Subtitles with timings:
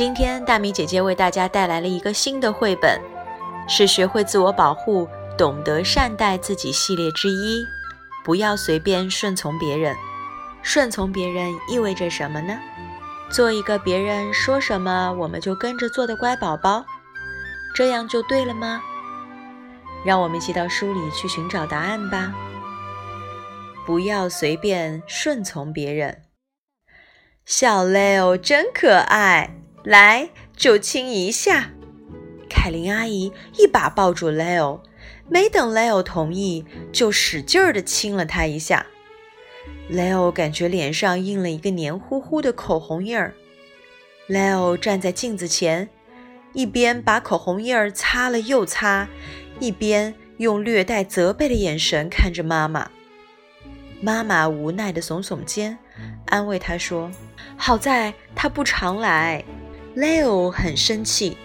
[0.00, 2.98] 今天大米姐姐为大家带来了一个新的绘本，
[3.68, 5.06] 是学会自我保护、
[5.36, 7.62] 懂得善待自己系列之一。
[8.24, 9.94] 不要随便顺从别人。
[10.62, 12.58] 顺从别人意味着什么呢？
[13.30, 16.82] 做一个别人说什么我们就跟着做的乖宝宝，
[17.74, 18.80] 这样就对了吗？
[20.02, 22.32] 让我们一起到书里去寻找答案吧。
[23.84, 26.22] 不要随便顺从别人。
[27.44, 31.70] 小 Leo 真可爱，来就亲一下。
[32.48, 34.80] 凯琳阿姨一把抱住 Leo，
[35.28, 38.86] 没等 Leo 同意，就使劲儿地亲了他一下。
[39.90, 43.34] Leo 感觉脸上印了一个黏糊糊的口红印儿。
[44.28, 45.88] Leo 站在镜子前，
[46.52, 49.08] 一边把口红印儿擦了又擦，
[49.58, 52.90] 一边用略带责备的眼神看着妈妈。
[54.00, 55.78] 妈妈无奈地耸耸肩，
[56.26, 57.10] 安慰他说
[57.56, 59.44] ：“好在他不常来。
[59.96, 61.36] ”Leo 很生气，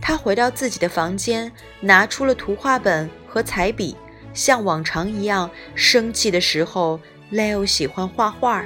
[0.00, 1.50] 他回到自己的房间，
[1.80, 3.96] 拿出了图画本和彩笔，
[4.32, 5.50] 像往常一样。
[5.74, 7.00] 生气的时候
[7.32, 8.64] ，Leo 喜欢画画，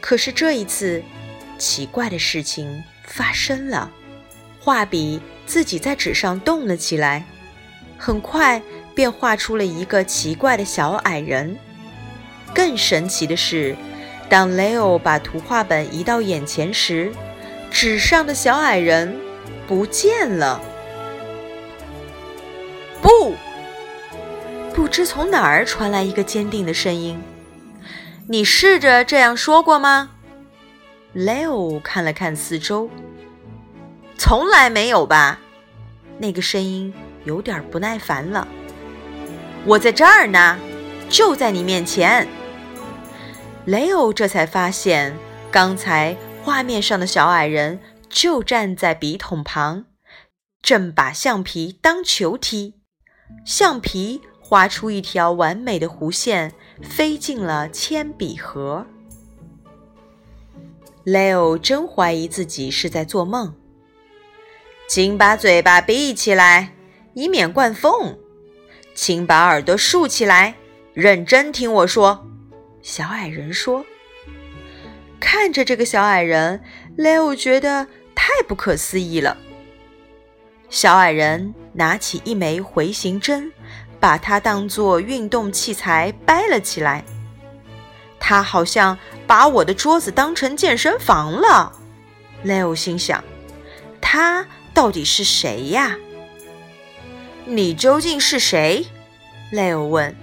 [0.00, 1.02] 可是这一次，
[1.58, 3.90] 奇怪的事情发生了：
[4.60, 7.24] 画笔自己在纸上动了起来，
[7.96, 8.60] 很快
[8.94, 11.56] 便画出了一个奇怪的小矮人。
[12.54, 13.74] 更神奇的是，
[14.28, 17.10] 当 Leo 把图画本移到眼前时，
[17.74, 19.18] 纸上的小矮人
[19.66, 20.62] 不见了。
[23.02, 23.34] 不，
[24.72, 27.20] 不知从哪儿传来一个坚定的声音
[28.30, 30.10] ：“你试着这样说过吗
[31.12, 32.88] 雷欧看了看四周，
[34.16, 35.40] 从来没有吧？
[36.18, 36.94] 那个声音
[37.24, 38.46] 有点不耐烦了。
[39.64, 40.56] 我在这儿呢，
[41.08, 42.28] 就在你面前。
[43.64, 45.12] 雷欧这才发现，
[45.50, 49.86] 刚才画面上的小矮人就站在笔筒旁，
[50.60, 52.74] 正把橡皮当球踢。
[53.46, 56.52] 橡皮划出一条完美的弧线，
[56.82, 58.86] 飞进了铅笔盒。
[61.02, 63.54] 雷欧真怀疑自己是在做梦。
[64.86, 66.74] 请把嘴巴闭起来，
[67.14, 68.18] 以免灌风。
[68.94, 70.56] 请把耳朵竖起来，
[70.92, 72.26] 认真听我说。
[72.82, 73.84] 小矮人说
[75.24, 76.62] ：“看着这个小矮人，
[76.96, 79.38] 雷欧觉得太不可思议了。”
[80.68, 83.50] 小矮人拿起一枚回形针，
[83.98, 87.02] 把它当作运动器材掰了起来。
[88.20, 91.72] 他好像把我的桌子当成健身房了。
[92.42, 93.24] 雷欧心想
[94.02, 95.96] ：“他到底是谁呀
[97.46, 98.86] ？”“你究竟是谁？”
[99.52, 100.14] 雷欧问。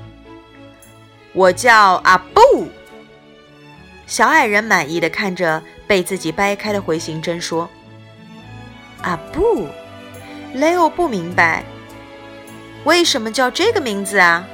[1.33, 2.67] 我叫阿布。
[4.11, 7.69] 小矮人满意的看着被自己掰开的回形针，说
[9.03, 9.69] ：“阿布。”
[10.53, 11.63] 雷欧不明白，
[12.83, 14.45] 为什么叫这个名字啊？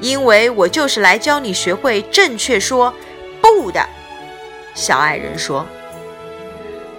[0.00, 2.94] 因为我就是来教你学会正确说
[3.42, 3.86] “不”的。
[4.74, 5.66] 小矮人说：“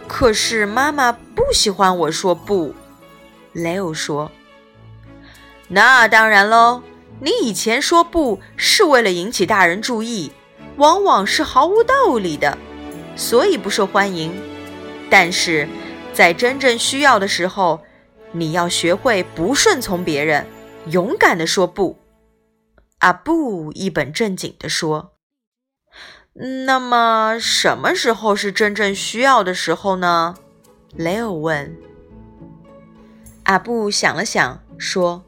[0.07, 2.75] 可是妈妈不喜欢我说‘不’。”
[3.51, 4.31] 雷欧说
[5.69, 6.83] ：“那当然喽。”
[7.19, 10.31] 你以前说不是为了引起大人注意，
[10.77, 12.57] 往往是毫无道理的，
[13.15, 14.33] 所以不受欢迎。
[15.09, 15.67] 但是
[16.13, 17.81] 在真正需要的时候，
[18.31, 20.45] 你要学会不顺从别人，
[20.87, 21.97] 勇敢的说不。
[22.99, 25.13] 阿布一本正经的说
[26.65, 30.35] ：“那么什么时候是真正需要的时候呢？”
[30.95, 31.75] 雷欧问。
[33.43, 35.23] 阿布想了想，说。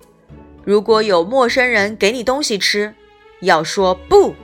[0.66, 2.94] 如果有陌生人给你东西吃，
[3.40, 4.36] 要说不，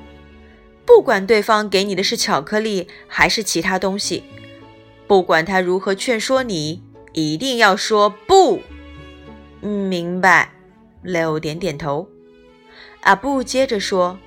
[0.95, 4.23] 不管对方给你的是巧克力还是其他东西，
[5.07, 6.83] 不管他如何劝说你，
[7.13, 8.61] 一定要说不。
[9.59, 10.51] 明白
[11.03, 12.07] ？Leo 点点头。
[13.01, 14.19] 阿布接着说：“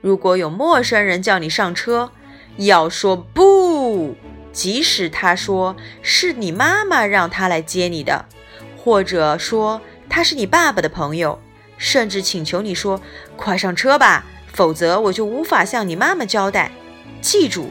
[0.00, 2.12] 如果有陌生人叫你上车，
[2.58, 4.14] 要说不，
[4.52, 8.26] 即使他说是你妈妈让他来接你的，
[8.76, 11.38] 或者说。”他是你爸爸的朋友，
[11.76, 13.02] 甚至请求你说
[13.36, 14.24] ：“快上车吧，
[14.58, 16.72] 否则我就无法向你妈妈交代。”
[17.22, 17.70] 记住，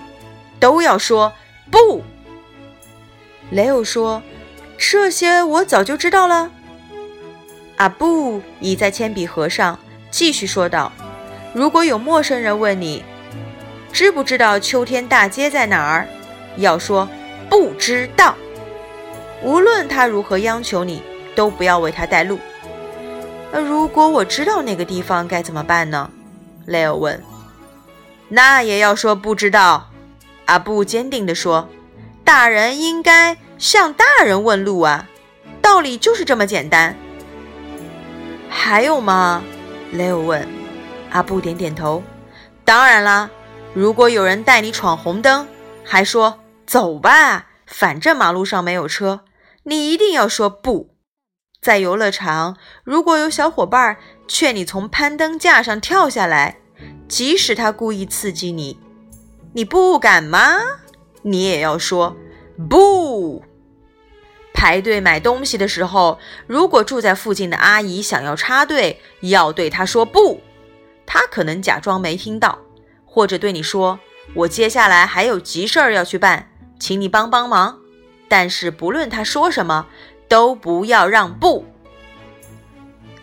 [0.58, 1.34] 都要说
[1.70, 2.02] 不。
[3.52, 4.24] 雷欧说
[4.80, 6.50] ：“这些我早就知道了。”
[7.76, 9.78] 阿布倚在铅笔盒上，
[10.10, 10.94] 继续说道
[11.54, 13.04] ：“如果有陌生人问你，
[13.92, 16.08] 知不知道秋天大街在哪儿，
[16.56, 17.10] 要说
[17.50, 18.34] 不知道。
[19.44, 21.04] 无论他如何央求你。”
[21.38, 22.40] 都不要为他带路。
[23.52, 26.10] 那如果我知道那个地方该怎么办呢？
[26.68, 27.24] 雷欧问。
[28.28, 29.90] 那也要说不知道。
[30.46, 31.68] 阿布坚定地说
[32.24, 35.08] ：“大人应该向大人问路啊，
[35.62, 36.96] 道理就是这么简单。
[38.50, 39.42] 还有吗？
[39.92, 40.48] 雷欧问。
[41.10, 42.04] 阿布点点头。
[42.64, 43.30] 当然啦，
[43.74, 45.48] 如果有人带你闯红灯，
[45.84, 49.22] 还说走吧，反正马路上没有车，
[49.64, 50.90] 你一定要说不。
[51.68, 52.56] 在游乐场，
[52.86, 56.60] 如果有小伙伴劝你从攀登架上跳下来，
[57.10, 58.80] 即使他故意刺激你，
[59.52, 60.60] 你不敢吗？
[61.24, 62.16] 你也要说
[62.70, 63.44] 不。
[64.54, 70.40] 排队买东西的时候，如果住在附近的阿姨想要插队，要对她说不。
[71.06, 72.60] 她可能假装没听到，
[73.04, 74.00] 或者对你说
[74.34, 76.50] ：“我接下来还有急事儿要去办，
[76.80, 77.80] 请你帮帮忙。”
[78.30, 79.88] 但是不论她说什么，
[80.28, 81.66] 都不要让步，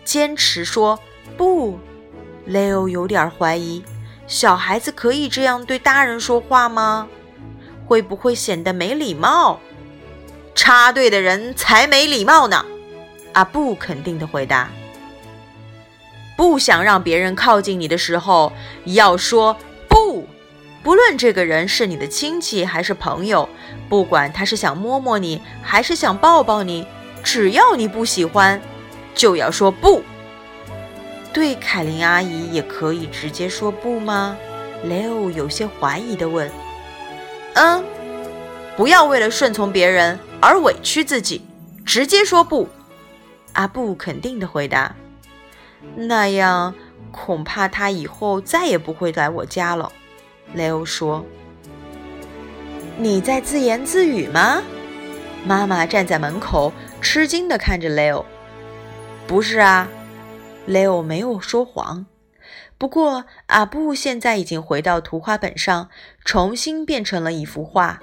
[0.03, 0.99] 坚持说
[1.37, 1.79] 不。
[2.45, 3.83] 雷欧有点怀疑，
[4.27, 7.07] 小孩子可以这样对大人说话吗？
[7.87, 9.59] 会不会显得没礼貌？
[10.53, 12.65] 插队的人才没礼貌呢！
[13.33, 14.69] 阿布肯定的回答。
[16.37, 18.53] 不想让别人靠近你的时候，
[18.85, 19.57] 要说。
[20.85, 23.49] 不论这个人是你的亲戚还是朋友，
[23.89, 26.85] 不管他是想摸摸你还是想抱抱你，
[27.23, 28.61] 只要你不喜欢，
[29.15, 30.03] 就要说不。
[31.33, 34.37] 对凯琳阿姨也可以直接说不吗？
[34.83, 36.51] 雷欧有些怀疑地问。
[37.55, 37.83] 嗯，
[38.77, 41.41] 不要为了顺从别人而委屈自己，
[41.83, 42.69] 直接说不。
[43.53, 44.95] 阿布肯定地回答。
[45.95, 46.75] 那样
[47.11, 49.91] 恐怕他以后再也不会来我家了。
[50.53, 51.25] 雷欧说
[52.97, 54.61] ：“你在自言自语吗？”
[55.45, 56.71] 妈妈站在门口，
[57.01, 58.25] 吃惊地看着雷欧。
[59.27, 59.87] “不是啊。”
[60.65, 62.05] 雷欧没有说谎。
[62.77, 65.89] 不过阿布现在已经回到图画本上，
[66.23, 68.01] 重新变成了一幅画。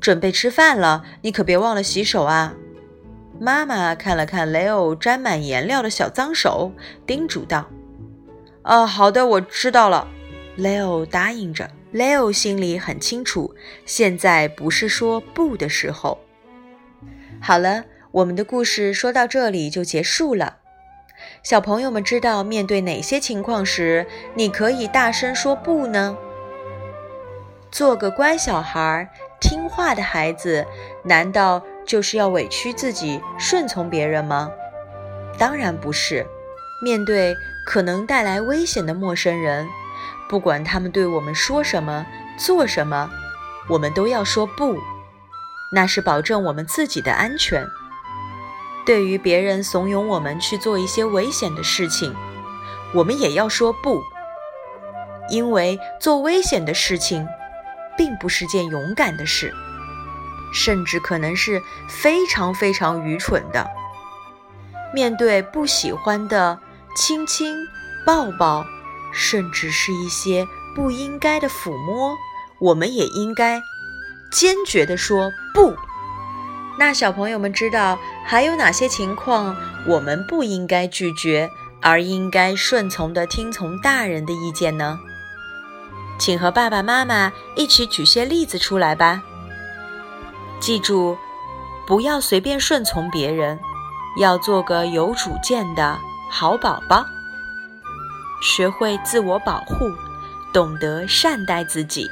[0.00, 2.54] 准备吃饭了，你可别忘了洗手啊！
[3.38, 6.72] 妈妈看了看雷欧沾满颜料的小脏手，
[7.06, 7.68] 叮嘱道
[8.64, 10.08] ：“哦，好的，我知道了。”
[10.60, 11.70] Leo 答应着。
[11.92, 13.54] Leo 心里很清楚，
[13.86, 16.18] 现在不是说不的时候。
[17.40, 20.58] 好了，我们的故事说到这里就结束了。
[21.42, 26.16] 小朋友们知道面对哪些情况时，你可以大声说不呢？
[27.70, 29.08] 做个乖小孩、
[29.40, 30.66] 听话的孩子，
[31.04, 34.50] 难道就是要委屈自己、顺从别人吗？
[35.38, 36.26] 当然不是。
[36.82, 37.34] 面对
[37.66, 39.68] 可能带来危险的陌生人，
[40.30, 42.06] 不管他们对我们说什么、
[42.38, 43.10] 做什么，
[43.68, 44.78] 我们都要说不。
[45.72, 47.66] 那是保证我们自己的安全。
[48.86, 52.14] 对于别人怂恿我们去做一些危险的事情，
[52.94, 54.00] 我们也要说不，
[55.30, 57.26] 因为做危险的事情，
[57.98, 59.52] 并不是件勇敢的事，
[60.54, 63.68] 甚至可能是非常非常愚蠢的。
[64.94, 66.60] 面对不喜欢的
[66.94, 67.56] 亲亲、
[68.06, 68.64] 抱抱，
[69.12, 72.16] 甚至是一些不应该的抚摸，
[72.58, 73.62] 我们也应该
[74.30, 75.74] 坚决地说不。
[76.78, 79.54] 那小朋友们知道还有哪些情况
[79.86, 81.50] 我们不应该拒绝，
[81.82, 84.98] 而应该顺从地听从大人的意见呢？
[86.18, 89.22] 请和爸爸妈妈一起举些例子出来吧。
[90.60, 91.16] 记住，
[91.86, 93.58] 不要随便顺从别人，
[94.18, 95.98] 要做个有主见的
[96.30, 97.04] 好宝宝，
[98.40, 99.92] 学会自我保护，
[100.52, 102.10] 懂得善待自己。